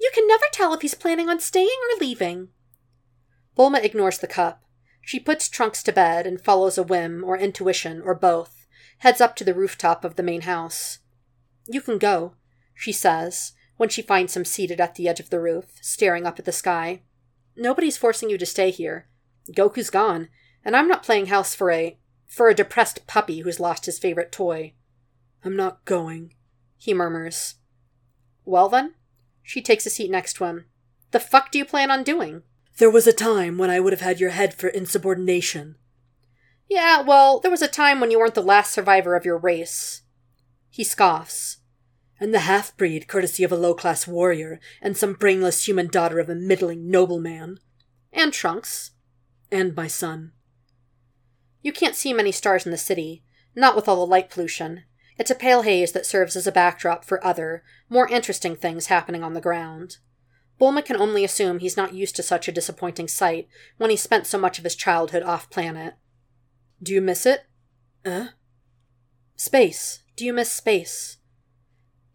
You 0.00 0.10
can 0.14 0.26
never 0.28 0.44
tell 0.52 0.72
if 0.72 0.82
he's 0.82 0.94
planning 0.94 1.28
on 1.28 1.40
staying 1.40 1.78
or 1.90 2.00
leaving. 2.00 2.48
Bulma 3.56 3.82
ignores 3.82 4.18
the 4.18 4.26
cup. 4.26 4.62
She 5.02 5.18
puts 5.18 5.48
Trunks 5.48 5.82
to 5.84 5.92
bed 5.92 6.26
and 6.26 6.40
follows 6.40 6.78
a 6.78 6.82
whim 6.82 7.24
or 7.24 7.36
intuition 7.36 8.00
or 8.02 8.14
both 8.14 8.58
heads 8.98 9.20
up 9.20 9.36
to 9.36 9.44
the 9.44 9.54
rooftop 9.54 10.04
of 10.04 10.16
the 10.16 10.22
main 10.22 10.42
house. 10.42 10.98
You 11.66 11.80
can 11.80 11.98
go, 11.98 12.34
she 12.74 12.92
says, 12.92 13.52
when 13.76 13.88
she 13.88 14.02
finds 14.02 14.36
him 14.36 14.44
seated 14.44 14.80
at 14.80 14.96
the 14.96 15.08
edge 15.08 15.20
of 15.20 15.30
the 15.30 15.40
roof, 15.40 15.66
staring 15.80 16.26
up 16.26 16.38
at 16.38 16.44
the 16.44 16.52
sky. 16.52 17.02
Nobody's 17.56 17.96
forcing 17.96 18.28
you 18.30 18.38
to 18.38 18.46
stay 18.46 18.70
here. 18.70 19.08
Goku's 19.52 19.90
gone, 19.90 20.28
and 20.64 20.76
I'm 20.76 20.88
not 20.88 21.02
playing 21.02 21.26
house 21.26 21.54
for 21.54 21.70
a 21.70 21.98
for 22.26 22.48
a 22.48 22.54
depressed 22.54 23.06
puppy 23.06 23.40
who's 23.40 23.58
lost 23.58 23.86
his 23.86 23.98
favorite 23.98 24.30
toy. 24.30 24.74
I'm 25.44 25.56
not 25.56 25.84
going, 25.86 26.34
he 26.78 26.94
murmurs. 26.94 27.56
Well 28.46 28.70
then? 28.70 28.94
She 29.42 29.60
takes 29.60 29.84
a 29.84 29.90
seat 29.90 30.10
next 30.10 30.34
to 30.34 30.44
him. 30.44 30.64
The 31.10 31.20
fuck 31.20 31.50
do 31.50 31.58
you 31.58 31.66
plan 31.66 31.90
on 31.90 32.02
doing? 32.02 32.42
There 32.78 32.90
was 32.90 33.06
a 33.06 33.12
time 33.12 33.58
when 33.58 33.68
I 33.68 33.80
would 33.80 33.92
have 33.92 34.00
had 34.00 34.20
your 34.20 34.30
head 34.30 34.54
for 34.54 34.68
insubordination, 34.68 35.76
yeah, 36.68 37.00
well, 37.00 37.40
there 37.40 37.50
was 37.50 37.62
a 37.62 37.68
time 37.68 37.98
when 37.98 38.10
you 38.10 38.18
weren't 38.18 38.34
the 38.34 38.42
last 38.42 38.72
survivor 38.72 39.16
of 39.16 39.24
your 39.24 39.38
race. 39.38 40.02
He 40.68 40.84
scoffs. 40.84 41.58
And 42.20 42.34
the 42.34 42.40
half 42.40 42.76
breed, 42.76 43.08
courtesy 43.08 43.42
of 43.42 43.52
a 43.52 43.56
low 43.56 43.74
class 43.74 44.06
warrior, 44.06 44.60
and 44.82 44.96
some 44.96 45.14
brainless 45.14 45.66
human 45.66 45.86
daughter 45.86 46.18
of 46.18 46.28
a 46.28 46.34
middling 46.34 46.90
nobleman. 46.90 47.58
And 48.12 48.32
Trunks. 48.32 48.90
And 49.50 49.74
my 49.74 49.86
son. 49.86 50.32
You 51.62 51.72
can't 51.72 51.94
see 51.94 52.12
many 52.12 52.32
stars 52.32 52.66
in 52.66 52.72
the 52.72 52.78
city, 52.78 53.22
not 53.54 53.74
with 53.74 53.88
all 53.88 53.96
the 53.96 54.10
light 54.10 54.30
pollution. 54.30 54.84
It's 55.18 55.30
a 55.30 55.34
pale 55.34 55.62
haze 55.62 55.92
that 55.92 56.06
serves 56.06 56.36
as 56.36 56.46
a 56.46 56.52
backdrop 56.52 57.04
for 57.04 57.24
other, 57.24 57.64
more 57.88 58.08
interesting 58.08 58.54
things 58.54 58.86
happening 58.86 59.24
on 59.24 59.34
the 59.34 59.40
ground. 59.40 59.98
Bulma 60.60 60.84
can 60.84 60.96
only 60.96 61.24
assume 61.24 61.58
he's 61.58 61.76
not 61.76 61.94
used 61.94 62.16
to 62.16 62.22
such 62.22 62.48
a 62.48 62.52
disappointing 62.52 63.08
sight 63.08 63.48
when 63.76 63.90
he 63.90 63.96
spent 63.96 64.26
so 64.26 64.38
much 64.38 64.58
of 64.58 64.64
his 64.64 64.74
childhood 64.74 65.22
off 65.22 65.50
planet. 65.50 65.94
Do 66.82 66.92
you 66.92 67.00
miss 67.00 67.26
it? 67.26 67.46
Eh? 68.04 68.28
Space. 69.36 70.02
Do 70.16 70.24
you 70.24 70.32
miss 70.32 70.50
space? 70.50 71.18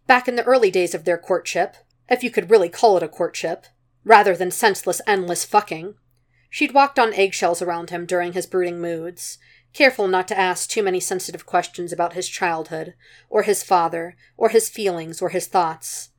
Back 0.08 0.28
in 0.28 0.36
the 0.36 0.44
early 0.44 0.72
days 0.72 0.94
of 0.94 1.06
their 1.06 1.18
courtship, 1.18 1.76
if 2.10 2.24
you 2.24 2.30
could 2.30 2.50
really 2.50 2.70
call 2.70 2.98
it 2.98 3.04
a 3.04 3.08
courtship, 3.08 3.66
rather 4.04 4.36
than 4.36 4.52
senseless, 4.52 5.02
endless 5.08 5.46
fucking, 5.46 5.96
she'd 6.50 6.74
walked 6.74 7.00
on 7.00 7.14
eggshells 7.14 7.62
around 7.62 7.90
him 7.90 8.06
during 8.06 8.34
his 8.34 8.46
brooding 8.46 8.80
moods, 8.82 9.38
careful 9.74 10.08
not 10.08 10.28
to 10.28 10.38
ask 10.38 10.70
too 10.70 10.84
many 10.84 11.00
sensitive 11.00 11.46
questions 11.46 11.92
about 11.92 12.14
his 12.14 12.30
childhood, 12.30 12.94
or 13.30 13.44
his 13.44 13.64
father, 13.64 14.16
or 14.38 14.50
his 14.50 14.70
feelings, 14.70 15.22
or 15.22 15.30
his 15.30 15.48
thoughts. 15.48 16.10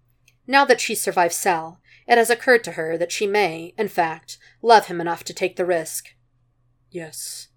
Now 0.46 0.64
that 0.64 0.80
she's 0.80 1.00
survived 1.00 1.34
Cell, 1.34 1.80
it 2.06 2.18
has 2.18 2.30
occurred 2.30 2.64
to 2.64 2.73
her 2.73 2.99
that 2.99 3.12
she 3.12 3.26
may, 3.26 3.73
in 3.78 3.88
fact, 3.88 4.38
love 4.61 4.87
him 4.87 5.00
enough 5.00 5.25
to 5.25 5.32
take 5.32 5.56
the 5.56 5.64
risk. 5.64 6.08
Yes. 6.90 7.49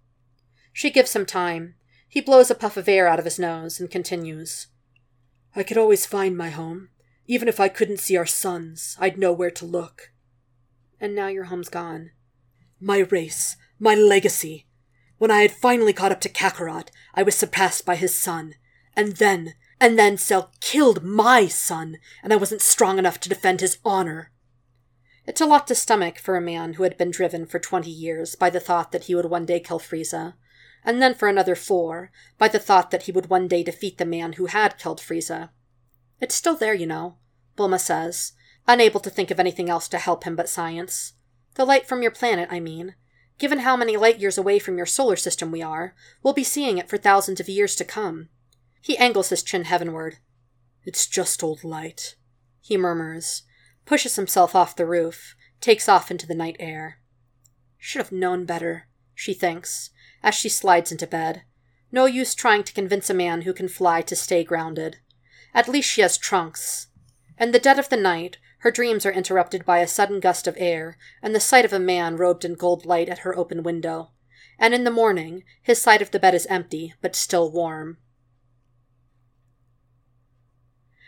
She 0.72 0.90
gives 0.90 1.14
him 1.14 1.26
time. 1.26 1.74
He 2.08 2.20
blows 2.20 2.50
a 2.50 2.54
puff 2.54 2.76
of 2.76 2.88
air 2.88 3.08
out 3.08 3.18
of 3.18 3.24
his 3.24 3.38
nose 3.38 3.78
and 3.80 3.90
continues. 3.90 4.68
I 5.54 5.62
could 5.62 5.76
always 5.76 6.06
find 6.06 6.36
my 6.36 6.50
home. 6.50 6.90
Even 7.26 7.48
if 7.48 7.60
I 7.60 7.68
couldn't 7.68 7.98
see 7.98 8.16
our 8.16 8.24
suns, 8.24 8.96
I'd 8.98 9.18
know 9.18 9.32
where 9.32 9.50
to 9.50 9.66
look. 9.66 10.12
And 11.00 11.14
now 11.14 11.26
your 11.26 11.44
home's 11.44 11.68
gone. 11.68 12.12
My 12.80 12.98
race, 12.98 13.56
my 13.78 13.94
legacy. 13.94 14.67
When 15.18 15.30
I 15.30 15.42
had 15.42 15.52
finally 15.52 15.92
caught 15.92 16.12
up 16.12 16.20
to 16.22 16.28
Kakarot, 16.28 16.88
I 17.14 17.22
was 17.22 17.36
surpassed 17.36 17.84
by 17.84 17.96
his 17.96 18.14
son. 18.14 18.54
And 18.96 19.16
then, 19.16 19.54
and 19.80 19.98
then 19.98 20.16
Cell 20.16 20.52
killed 20.60 21.04
my 21.04 21.46
son, 21.46 21.98
and 22.22 22.32
I 22.32 22.36
wasn't 22.36 22.62
strong 22.62 22.98
enough 22.98 23.20
to 23.20 23.28
defend 23.28 23.60
his 23.60 23.78
honor. 23.84 24.32
It's 25.26 25.40
a 25.40 25.46
lot 25.46 25.66
to 25.66 25.74
stomach 25.74 26.18
for 26.18 26.36
a 26.36 26.40
man 26.40 26.74
who 26.74 26.84
had 26.84 26.96
been 26.96 27.10
driven 27.10 27.46
for 27.46 27.58
twenty 27.58 27.90
years 27.90 28.34
by 28.34 28.48
the 28.48 28.60
thought 28.60 28.92
that 28.92 29.04
he 29.04 29.14
would 29.14 29.26
one 29.26 29.44
day 29.44 29.60
kill 29.60 29.78
Frieza, 29.78 30.34
and 30.84 31.02
then 31.02 31.14
for 31.14 31.28
another 31.28 31.54
four 31.54 32.10
by 32.38 32.48
the 32.48 32.58
thought 32.58 32.90
that 32.90 33.02
he 33.02 33.12
would 33.12 33.28
one 33.28 33.46
day 33.46 33.62
defeat 33.62 33.98
the 33.98 34.06
man 34.06 34.32
who 34.34 34.46
had 34.46 34.78
killed 34.78 35.00
Frieza. 35.00 35.50
It's 36.20 36.34
still 36.34 36.56
there, 36.56 36.74
you 36.74 36.86
know, 36.86 37.16
Bulma 37.56 37.78
says, 37.78 38.32
unable 38.66 39.00
to 39.00 39.10
think 39.10 39.30
of 39.30 39.38
anything 39.38 39.68
else 39.68 39.86
to 39.88 39.98
help 39.98 40.24
him 40.24 40.34
but 40.34 40.48
science. 40.48 41.12
The 41.54 41.64
light 41.64 41.86
from 41.86 42.02
your 42.02 42.10
planet, 42.10 42.48
I 42.50 42.58
mean. 42.58 42.94
Given 43.38 43.60
how 43.60 43.76
many 43.76 43.96
light 43.96 44.18
years 44.18 44.36
away 44.36 44.58
from 44.58 44.76
your 44.76 44.86
solar 44.86 45.16
system 45.16 45.52
we 45.52 45.62
are, 45.62 45.94
we'll 46.22 46.34
be 46.34 46.44
seeing 46.44 46.78
it 46.78 46.88
for 46.88 46.96
thousands 46.96 47.38
of 47.38 47.48
years 47.48 47.76
to 47.76 47.84
come. 47.84 48.28
He 48.80 48.98
angles 48.98 49.28
his 49.28 49.42
chin 49.42 49.64
heavenward. 49.64 50.18
It's 50.84 51.06
just 51.06 51.42
old 51.42 51.62
light, 51.62 52.16
he 52.60 52.76
murmurs, 52.76 53.42
pushes 53.86 54.16
himself 54.16 54.54
off 54.56 54.76
the 54.76 54.86
roof, 54.86 55.36
takes 55.60 55.88
off 55.88 56.10
into 56.10 56.26
the 56.26 56.34
night 56.34 56.56
air. 56.58 56.98
Should 57.78 58.00
have 58.00 58.12
known 58.12 58.44
better, 58.44 58.88
she 59.14 59.34
thinks, 59.34 59.90
as 60.22 60.34
she 60.34 60.48
slides 60.48 60.90
into 60.90 61.06
bed. 61.06 61.42
No 61.92 62.06
use 62.06 62.34
trying 62.34 62.64
to 62.64 62.72
convince 62.72 63.08
a 63.08 63.14
man 63.14 63.42
who 63.42 63.52
can 63.52 63.68
fly 63.68 64.02
to 64.02 64.16
stay 64.16 64.42
grounded. 64.42 64.98
At 65.54 65.68
least 65.68 65.88
she 65.88 66.00
has 66.00 66.18
trunks. 66.18 66.88
In 67.38 67.52
the 67.52 67.58
dead 67.58 67.78
of 67.78 67.88
the 67.88 67.96
night, 67.96 68.38
her 68.58 68.70
dreams 68.70 69.06
are 69.06 69.12
interrupted 69.12 69.64
by 69.64 69.78
a 69.78 69.86
sudden 69.86 70.20
gust 70.20 70.46
of 70.46 70.56
air 70.58 70.96
and 71.22 71.34
the 71.34 71.40
sight 71.40 71.64
of 71.64 71.72
a 71.72 71.78
man 71.78 72.16
robed 72.16 72.44
in 72.44 72.54
gold 72.54 72.84
light 72.84 73.08
at 73.08 73.20
her 73.20 73.36
open 73.36 73.62
window. 73.62 74.10
And 74.58 74.74
in 74.74 74.84
the 74.84 74.90
morning, 74.90 75.44
his 75.62 75.80
side 75.80 76.02
of 76.02 76.10
the 76.10 76.18
bed 76.18 76.34
is 76.34 76.46
empty, 76.46 76.94
but 77.00 77.14
still 77.14 77.50
warm. 77.50 77.98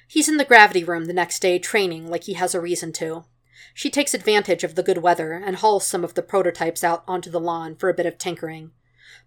He's 0.07 0.29
in 0.29 0.37
the 0.37 0.45
gravity 0.45 0.85
room 0.85 1.07
the 1.07 1.13
next 1.13 1.41
day 1.41 1.59
training 1.59 2.09
like 2.09 2.25
he 2.25 2.35
has 2.35 2.55
a 2.55 2.61
reason 2.61 2.93
to. 2.95 3.25
She 3.75 3.91
takes 3.91 4.15
advantage 4.15 4.65
of 4.65 4.75
the 4.75 4.83
good 4.83 4.99
weather 4.99 5.33
and 5.35 5.57
hauls 5.57 5.87
some 5.87 6.05
of 6.05 6.15
the 6.15 6.23
prototypes 6.23 6.83
out 6.83 7.05
onto 7.07 7.31
the 7.31 7.41
lawn 7.41 7.77
for 7.77 7.89
a 7.89 7.95
bit 7.95 8.07
of 8.07 8.19
tinkering. 8.19 8.73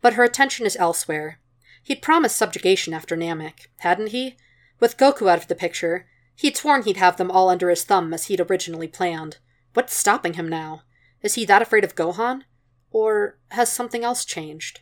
But 0.01 0.13
her 0.13 0.24
attention 0.24 0.65
is 0.65 0.75
elsewhere. 0.77 1.39
He'd 1.84 2.01
promised 2.01 2.36
subjugation 2.36 2.94
after 2.94 3.15
Namek, 3.15 3.68
hadn't 3.80 4.10
he? 4.10 4.38
With 4.80 4.98
Goku 4.98 5.30
out 5.30 5.38
of 5.39 5.48
the 5.48 5.56
picture, 5.56 6.08
he'd 6.36 6.58
sworn 6.58 6.84
he'd 6.84 6.98
have 6.98 7.18
them 7.18 7.32
all 7.32 7.50
under 7.50 7.70
his 7.70 7.84
thumb 7.84 8.13
as 8.13 8.25
he'd 8.25 8.42
originally 8.42 8.88
planned. 8.88 9.38
What's 9.74 9.96
stopping 9.96 10.34
him 10.34 10.48
now? 10.48 10.84
Is 11.22 11.36
he 11.36 11.46
that 11.46 11.62
afraid 11.62 11.84
of 11.84 11.96
Gohan? 11.96 12.44
Or 12.92 13.38
has 13.52 13.72
something 13.72 14.04
else 14.04 14.25
changed? 14.25 14.82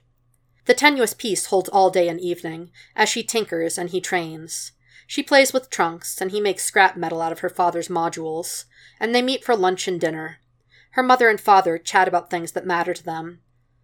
The 0.66 0.74
tenuous 0.74 1.14
peace 1.14 1.48
holds 1.48 1.70
all 1.70 1.90
day 1.90 2.08
and 2.08 2.20
evening, 2.20 2.72
as 2.96 3.10
she 3.10 3.24
tinkers 3.24 3.78
and 3.78 3.90
he 3.90 4.02
trains. 4.02 4.74
She 5.08 5.24
plays 5.24 5.52
with 5.52 5.70
Trunks, 5.70 6.22
and 6.22 6.32
he 6.32 6.40
makes 6.40 6.64
scrap 6.64 6.96
metal 6.96 7.22
out 7.22 7.32
of 7.32 7.40
her 7.40 7.50
father's 7.50 7.90
modules, 7.90 8.66
and 9.00 9.14
they 9.14 9.22
meet 9.22 9.44
for 9.44 9.56
lunch 9.56 9.88
and 9.88 10.00
dinner. 10.00 10.38
Her 10.92 11.04
mother 11.04 11.30
and 11.30 11.40
father 11.40 11.78
chat 11.78 12.08
about 12.08 12.30
things 12.30 12.52
that 12.54 12.66
matter 12.66 12.94
to 12.94 13.04
them. 13.04 13.42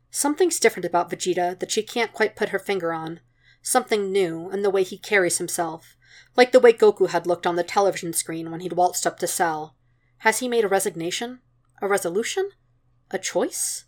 Something's 0.09 0.59
different 0.59 0.85
about 0.85 1.09
Vegeta 1.09 1.59
that 1.59 1.71
she 1.71 1.83
can't 1.83 2.13
quite 2.13 2.35
put 2.35 2.49
her 2.49 2.59
finger 2.59 2.93
on. 2.93 3.19
Something 3.61 4.11
new 4.11 4.49
in 4.49 4.61
the 4.61 4.69
way 4.69 4.83
he 4.83 4.97
carries 4.97 5.37
himself, 5.37 5.96
like 6.35 6.51
the 6.51 6.59
way 6.59 6.73
Goku 6.73 7.09
had 7.09 7.27
looked 7.27 7.47
on 7.47 7.55
the 7.55 7.63
television 7.63 8.13
screen 8.13 8.51
when 8.51 8.59
he'd 8.59 8.73
waltzed 8.73 9.05
up 9.07 9.19
to 9.19 9.27
Cell. 9.27 9.75
Has 10.19 10.39
he 10.39 10.47
made 10.47 10.63
a 10.63 10.69
resignation? 10.69 11.39
A 11.81 11.87
resolution? 11.87 12.49
A 13.11 13.19
choice? 13.19 13.85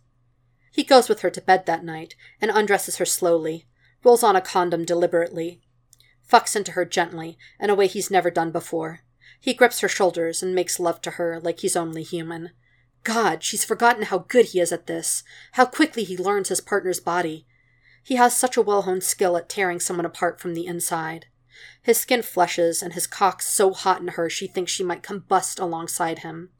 He 0.72 0.84
goes 0.84 1.08
with 1.08 1.20
her 1.20 1.30
to 1.30 1.40
bed 1.40 1.66
that 1.66 1.84
night 1.84 2.14
and 2.40 2.50
undresses 2.50 2.96
her 2.96 3.04
slowly, 3.04 3.66
rolls 4.04 4.22
on 4.22 4.36
a 4.36 4.40
condom 4.40 4.84
deliberately, 4.84 5.60
fucks 6.30 6.54
into 6.54 6.72
her 6.72 6.84
gently, 6.84 7.36
in 7.58 7.70
a 7.70 7.74
way 7.74 7.86
he's 7.86 8.10
never 8.10 8.30
done 8.30 8.50
before. 8.52 9.00
He 9.40 9.54
grips 9.54 9.80
her 9.80 9.88
shoulders 9.88 10.42
and 10.42 10.54
makes 10.54 10.78
love 10.78 11.00
to 11.02 11.12
her 11.12 11.40
like 11.40 11.60
he's 11.60 11.76
only 11.76 12.02
human. 12.02 12.50
God, 13.02 13.42
she's 13.42 13.64
forgotten 13.64 14.04
how 14.04 14.18
good 14.18 14.46
he 14.46 14.60
is 14.60 14.72
at 14.72 14.86
this, 14.86 15.24
how 15.52 15.64
quickly 15.64 16.04
he 16.04 16.16
learns 16.16 16.50
his 16.50 16.60
partner's 16.60 17.00
body. 17.00 17.46
He 18.04 18.16
has 18.16 18.36
such 18.36 18.56
a 18.56 18.62
well 18.62 18.82
honed 18.82 19.02
skill 19.02 19.36
at 19.36 19.48
tearing 19.48 19.80
someone 19.80 20.06
apart 20.06 20.40
from 20.40 20.54
the 20.54 20.66
inside. 20.66 21.26
His 21.82 21.98
skin 21.98 22.22
flushes, 22.22 22.82
and 22.82 22.92
his 22.92 23.06
cock's 23.06 23.46
so 23.46 23.72
hot 23.72 24.00
in 24.00 24.08
her 24.08 24.28
she 24.30 24.46
thinks 24.46 24.72
she 24.72 24.84
might 24.84 25.02
combust 25.02 25.60
alongside 25.60 26.20
him. 26.20 26.50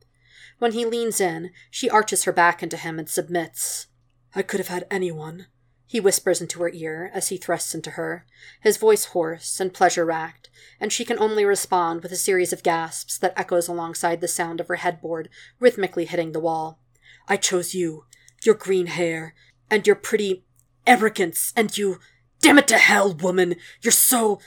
When 0.59 0.73
he 0.73 0.85
leans 0.85 1.21
in, 1.21 1.50
she 1.71 1.88
arches 1.88 2.25
her 2.25 2.33
back 2.33 2.62
into 2.62 2.76
him 2.76 2.99
and 2.99 3.09
submits. 3.09 3.87
I 4.35 4.42
could 4.42 4.61
have 4.61 4.69
had 4.69 4.87
anyone, 4.90 5.47
he 5.90 5.99
whispers 5.99 6.40
into 6.40 6.61
her 6.61 6.71
ear 6.73 7.11
as 7.12 7.30
he 7.30 7.37
thrusts 7.37 7.75
into 7.75 7.90
her, 7.90 8.25
his 8.61 8.76
voice 8.76 9.07
hoarse 9.07 9.59
and 9.59 9.75
pleasure 9.75 10.04
racked, 10.04 10.49
and 10.78 10.92
she 10.92 11.04
can 11.04 11.19
only 11.19 11.45
respond 11.45 12.04
with 12.04 12.12
a 12.12 12.16
series 12.16 12.52
of 12.52 12.62
gasps 12.62 13.19
that 13.19 13.33
echoes 13.37 13.66
alongside 13.66 14.21
the 14.21 14.28
sound 14.28 14.61
of 14.61 14.69
her 14.69 14.76
headboard 14.76 15.28
rhythmically 15.59 16.04
hitting 16.04 16.30
the 16.30 16.38
wall. 16.38 16.78
I 17.26 17.37
chose 17.37 17.75
you, 17.75 18.04
your 18.45 18.54
green 18.54 18.87
hair, 18.87 19.35
and 19.69 19.85
your 19.85 19.97
pretty 19.97 20.45
arrogance, 20.87 21.52
and 21.57 21.76
you. 21.76 21.99
Damn 22.40 22.59
it 22.59 22.69
to 22.69 22.78
hell, 22.78 23.12
woman! 23.12 23.57
You're 23.83 23.90
so. 23.90 24.38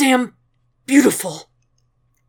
Damn. 0.00 0.32
beautiful! 0.86 1.50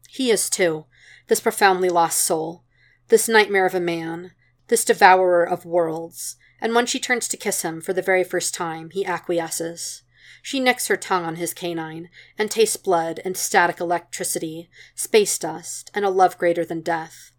He 0.10 0.30
is 0.30 0.50
too, 0.50 0.88
this 1.30 1.40
profoundly 1.40 1.88
lost 1.88 2.20
soul, 2.20 2.66
this 3.08 3.30
nightmare 3.30 3.66
of 3.66 3.74
a 3.74 3.80
man, 3.80 4.32
this 4.68 4.84
devourer 4.84 5.46
of 5.46 5.64
worlds, 5.64 6.36
and 6.60 6.76
when 6.76 6.86
she 6.86 7.00
turns 7.00 7.30
to 7.30 7.38
kiss 7.38 7.62
him 7.62 7.80
for 7.80 7.94
the 7.94 8.02
very 8.02 8.26
first 8.26 8.54
time, 8.54 8.90
he 8.90 9.06
acquiesces. 9.06 10.04
She 10.42 10.60
nicks 10.60 10.90
her 10.90 10.98
tongue 10.98 11.24
on 11.24 11.38
his 11.38 11.54
canine 11.54 12.10
and 12.38 12.52
tastes 12.52 12.76
blood 12.76 13.22
and 13.24 13.38
static 13.38 13.80
electricity, 13.80 14.70
space 14.94 15.40
dust, 15.40 15.92
and 15.94 16.04
a 16.04 16.10
love 16.10 16.38
greater 16.38 16.66
than 16.66 16.82
death. 16.82 17.32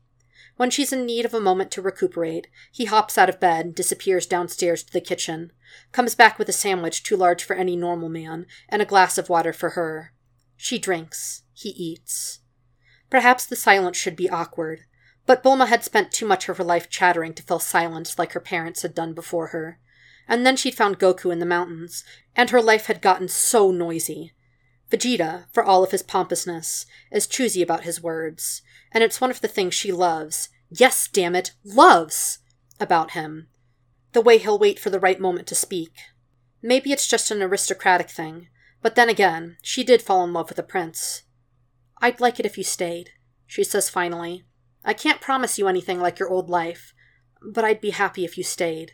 When 0.57 0.71
she's 0.71 0.95
in 0.95 1.05
need 1.05 1.27
of 1.27 1.35
a 1.35 1.41
moment 1.41 1.71
to 1.73 1.83
recuperate, 1.83 2.47
he 2.71 2.87
hops 2.87 3.19
out 3.19 3.29
of 3.29 3.41
bed 3.41 3.67
and 3.67 3.75
disappears 3.75 4.27
downstairs 4.27 4.83
to 4.83 4.93
the 4.95 5.01
kitchen, 5.03 5.53
comes 5.93 6.15
back 6.15 6.39
with 6.39 6.49
a 6.49 6.53
sandwich 6.53 7.03
too 7.03 7.17
large 7.17 7.45
for 7.45 7.55
any 7.55 7.77
normal 7.77 8.09
man 8.09 8.47
and 8.69 8.81
a 8.81 8.87
glass 8.87 9.19
of 9.19 9.29
water 9.29 9.53
for 9.53 9.71
her. 9.71 10.15
She 10.63 10.79
drinks. 10.79 11.43
He 11.53 11.71
eats. 11.71 12.39
Perhaps 13.11 13.47
the 13.47 13.57
silence 13.57 13.97
should 13.97 14.15
be 14.15 14.31
awkward, 14.31 14.83
but 15.27 15.43
Bulma 15.43 15.67
had 15.67 15.83
spent 15.83 16.13
too 16.13 16.25
much 16.25 16.49
of 16.49 16.57
her 16.57 16.63
life 16.63 16.89
chattering 16.89 17.35
to 17.35 17.43
fill 17.43 17.59
silence 17.59 18.17
like 18.17 18.31
her 18.31 18.39
parents 18.39 18.83
had 18.83 18.95
done 18.95 19.13
before 19.13 19.49
her. 19.49 19.81
And 20.29 20.47
then 20.47 20.55
she'd 20.55 20.77
found 20.77 21.01
Goku 21.01 21.33
in 21.33 21.41
the 21.41 21.47
mountains, 21.47 22.05
and 22.37 22.51
her 22.51 22.63
life 22.63 22.87
had 22.87 23.03
gotten 23.03 23.27
so 23.27 23.73
noisy. 23.73 24.35
Vegeta, 24.89 25.47
for 25.51 25.65
all 25.65 25.83
of 25.83 25.91
his 25.91 26.05
pompousness, 26.05 26.87
is 27.11 27.27
choosy 27.27 27.61
about 27.61 27.83
his 27.83 28.01
words, 28.01 28.63
and 28.93 29.03
it's 29.03 29.21
one 29.21 29.33
of 29.33 29.41
the 29.41 29.49
things 29.49 29.75
she 29.75 29.91
loves, 29.91 30.49
yes, 30.71 31.09
damn 31.09 31.35
it, 31.35 31.55
loves, 31.65 32.39
about 32.79 33.11
him. 33.11 33.49
The 34.13 34.21
way 34.21 34.39
he'll 34.39 34.61
wait 34.61 34.79
for 34.79 34.91
the 34.91 35.01
right 35.01 35.19
moment 35.19 35.49
to 35.49 35.57
speak. 35.57 35.91
Maybe 36.63 36.93
it's 36.93 37.09
just 37.09 37.33
an 37.33 37.43
aristocratic 37.43 38.11
thing, 38.11 38.47
but 38.83 38.97
then 38.97 39.09
again, 39.09 39.57
she 39.63 39.85
did 39.85 40.03
fall 40.03 40.25
in 40.25 40.33
love 40.33 40.49
with 40.49 40.59
a 40.59 40.63
prince. 40.63 41.23
I'd 42.01 42.21
like 42.21 42.41
it 42.41 42.47
if 42.47 42.59
you 42.59 42.65
stayed, 42.65 43.11
she 43.47 43.65
says 43.65 43.89
finally, 43.89 44.45
I 44.85 44.93
can't 44.93 45.21
promise 45.21 45.59
you 45.59 45.69
anything 45.69 46.01
like 46.01 46.19
your 46.19 46.29
old 46.29 46.51
life, 46.51 46.93
but 47.41 47.65
I'd 47.65 47.81
be 47.81 47.91
happy 47.91 48.25
if 48.25 48.37
you 48.37 48.43
stayed. 48.43 48.93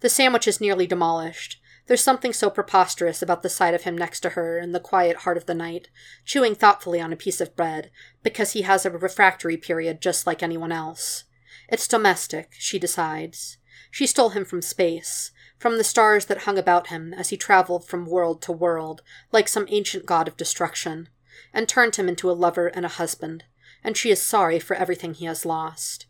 The 0.00 0.08
sandwich 0.08 0.48
is 0.48 0.60
nearly 0.60 0.86
demolished, 0.86 1.60
There's 1.86 2.02
something 2.02 2.32
so 2.32 2.50
preposterous 2.50 3.22
about 3.22 3.42
the 3.42 3.48
sight 3.48 3.74
of 3.74 3.82
him 3.82 3.96
next 3.96 4.20
to 4.20 4.30
her 4.30 4.58
in 4.58 4.72
the 4.72 4.80
quiet 4.80 5.18
heart 5.18 5.36
of 5.36 5.46
the 5.46 5.54
night, 5.54 5.88
chewing 6.24 6.56
thoughtfully 6.56 7.00
on 7.00 7.12
a 7.12 7.16
piece 7.16 7.40
of 7.40 7.54
bread, 7.54 7.90
because 8.24 8.52
he 8.52 8.62
has 8.62 8.84
a 8.84 8.90
refractory 8.90 9.56
period 9.56 10.00
just 10.00 10.26
like 10.26 10.42
anyone 10.42 10.72
else. 10.72 11.24
It's 11.68 11.86
domestic, 11.86 12.52
she 12.58 12.78
decides. 12.78 13.58
She 13.90 14.06
stole 14.06 14.30
him 14.30 14.44
from 14.44 14.62
space, 14.62 15.30
from 15.58 15.78
the 15.78 15.84
stars 15.84 16.26
that 16.26 16.38
hung 16.38 16.58
about 16.58 16.88
him 16.88 17.14
as 17.14 17.30
he 17.30 17.36
traveled 17.36 17.86
from 17.86 18.06
world 18.06 18.42
to 18.42 18.52
world, 18.52 19.02
like 19.32 19.48
some 19.48 19.66
ancient 19.68 20.06
god 20.06 20.28
of 20.28 20.36
destruction, 20.36 21.08
and 21.52 21.68
turned 21.68 21.96
him 21.96 22.08
into 22.08 22.30
a 22.30 22.32
lover 22.32 22.68
and 22.68 22.84
a 22.84 22.90
husband, 22.90 23.44
and 23.82 23.96
she 23.96 24.10
is 24.10 24.20
sorry 24.20 24.58
for 24.58 24.74
everything 24.74 25.14
he 25.14 25.24
has 25.24 25.46
lost. 25.46 26.06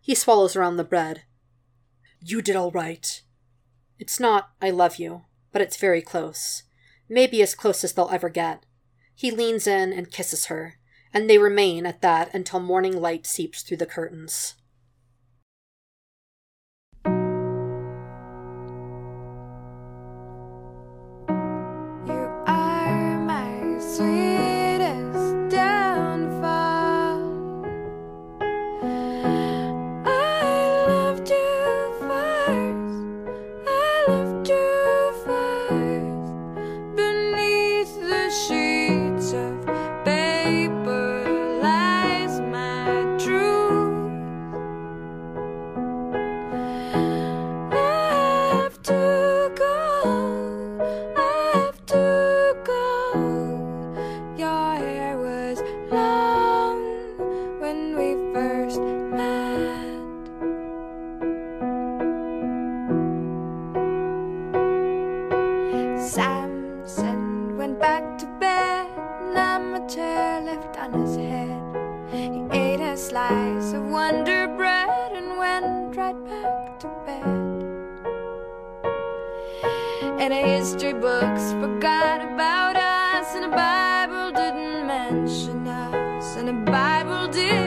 He 0.00 0.14
swallows 0.14 0.56
around 0.56 0.76
the 0.76 0.84
bread. 0.84 1.22
You 2.20 2.40
did 2.40 2.56
all 2.56 2.70
right. 2.70 3.22
It's 3.98 4.20
not, 4.20 4.50
I 4.60 4.70
love 4.70 4.96
you, 4.96 5.22
but 5.52 5.62
it's 5.62 5.76
very 5.76 6.02
close. 6.02 6.62
Maybe 7.08 7.42
as 7.42 7.54
close 7.54 7.84
as 7.84 7.92
they'll 7.92 8.10
ever 8.10 8.28
get. 8.28 8.64
He 9.14 9.30
leans 9.30 9.66
in 9.66 9.92
and 9.92 10.10
kisses 10.10 10.46
her, 10.46 10.78
and 11.12 11.28
they 11.28 11.38
remain 11.38 11.86
at 11.86 12.02
that 12.02 12.34
until 12.34 12.60
morning 12.60 13.00
light 13.00 13.26
seeps 13.26 13.62
through 13.62 13.78
the 13.78 13.86
curtains. 13.86 14.54
Samson 66.16 67.58
went 67.58 67.78
back 67.78 68.16
to 68.16 68.24
bed. 68.40 68.86
Llama 69.34 69.86
chair 69.86 70.40
left 70.40 70.74
on 70.78 70.94
his 70.94 71.14
head. 71.14 71.60
He 72.10 72.40
ate 72.56 72.80
a 72.80 72.96
slice 72.96 73.74
of 73.74 73.82
Wonder 73.82 74.48
Bread 74.56 75.12
and 75.12 75.36
went 75.36 75.94
right 75.94 76.16
back 76.24 76.80
to 76.80 76.88
bed. 77.04 77.22
And 80.18 80.32
history 80.32 80.94
books 80.94 81.52
forgot 81.60 82.22
about 82.22 82.76
us, 82.76 83.34
and 83.34 83.44
the 83.44 83.54
Bible 83.54 84.30
didn't 84.32 84.86
mention 84.86 85.68
us, 85.68 86.34
and 86.38 86.48
the 86.48 86.70
Bible 86.72 87.28
didn't 87.28 87.65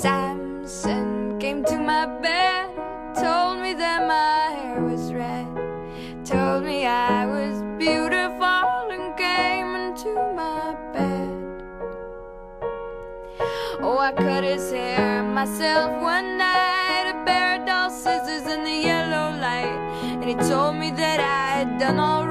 Samson 0.00 1.38
came 1.38 1.62
to 1.64 1.78
my 1.78 2.06
bed, 2.20 2.74
told 3.14 3.60
me 3.60 3.74
that 3.74 4.08
my 4.08 4.56
hair 4.56 4.80
was 4.82 5.12
red, 5.12 5.46
told 6.24 6.64
me 6.64 6.86
I 6.86 7.26
was 7.26 7.62
beautiful, 7.78 8.90
and 8.90 9.14
came 9.16 9.74
into 9.76 10.14
my 10.34 10.74
bed. 10.94 11.62
Oh, 13.80 13.98
I 13.98 14.12
cut 14.12 14.44
his 14.44 14.72
hair 14.72 15.22
myself 15.22 16.02
one 16.02 16.38
night, 16.38 17.12
a 17.14 17.24
pair 17.26 17.60
of 17.60 17.66
dull 17.66 17.90
scissors 17.90 18.46
in 18.50 18.64
the 18.64 18.78
yellow 18.88 19.38
light, 19.38 19.78
and 20.02 20.24
he 20.24 20.34
told 20.34 20.76
me 20.76 20.90
that 20.92 21.20
I 21.20 21.58
had 21.58 21.78
done 21.78 21.98
all 21.98 22.26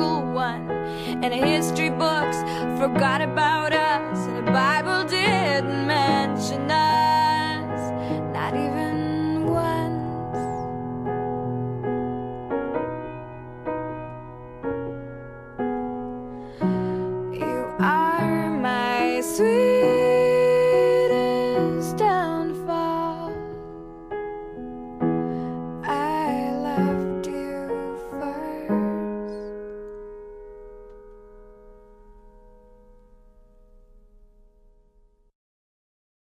single 0.00 0.22
one. 0.32 0.70
And 1.22 1.32
history 1.32 1.90
books 1.90 2.38
forgot 2.78 3.20
about 3.20 3.72
us, 3.72 4.26
and 4.26 4.46
the 4.46 4.52
Bible 4.52 5.04
didn't 5.08 5.90
us. 5.90 5.99